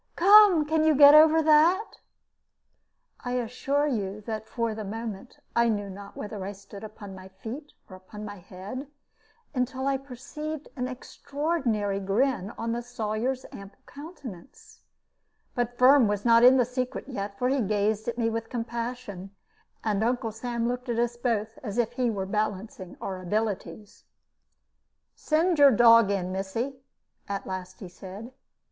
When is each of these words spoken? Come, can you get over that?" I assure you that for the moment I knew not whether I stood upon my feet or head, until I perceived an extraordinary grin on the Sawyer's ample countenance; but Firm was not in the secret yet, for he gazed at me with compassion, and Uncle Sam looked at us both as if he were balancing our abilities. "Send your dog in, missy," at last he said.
Come, 0.15 0.65
can 0.65 0.83
you 0.83 0.95
get 0.95 1.13
over 1.13 1.43
that?" 1.43 1.97
I 3.23 3.33
assure 3.33 3.85
you 3.85 4.21
that 4.21 4.47
for 4.47 4.73
the 4.73 4.83
moment 4.83 5.37
I 5.55 5.69
knew 5.69 5.91
not 5.91 6.17
whether 6.17 6.43
I 6.43 6.53
stood 6.53 6.83
upon 6.83 7.13
my 7.13 7.27
feet 7.27 7.73
or 7.87 8.01
head, 8.47 8.87
until 9.53 9.85
I 9.85 9.97
perceived 9.97 10.69
an 10.75 10.87
extraordinary 10.87 11.99
grin 11.99 12.49
on 12.57 12.71
the 12.71 12.81
Sawyer's 12.81 13.45
ample 13.51 13.77
countenance; 13.85 14.81
but 15.53 15.77
Firm 15.77 16.07
was 16.07 16.25
not 16.25 16.43
in 16.43 16.57
the 16.57 16.65
secret 16.65 17.07
yet, 17.07 17.37
for 17.37 17.47
he 17.49 17.61
gazed 17.61 18.07
at 18.07 18.17
me 18.17 18.27
with 18.27 18.49
compassion, 18.49 19.29
and 19.83 20.03
Uncle 20.03 20.31
Sam 20.31 20.67
looked 20.67 20.89
at 20.89 20.97
us 20.97 21.15
both 21.15 21.59
as 21.61 21.77
if 21.77 21.91
he 21.91 22.09
were 22.09 22.25
balancing 22.25 22.97
our 22.99 23.21
abilities. 23.21 24.05
"Send 25.13 25.59
your 25.59 25.69
dog 25.69 26.09
in, 26.09 26.31
missy," 26.31 26.79
at 27.29 27.45
last 27.45 27.81
he 27.81 27.87
said. 27.87 28.33